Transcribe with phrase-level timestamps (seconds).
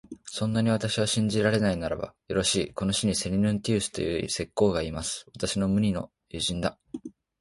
[0.25, 5.25] そんなに私を信じられないならば、よろしい、この市にセリヌンティウスという石工がいます。
[5.35, 6.79] 私の無二の友人だ。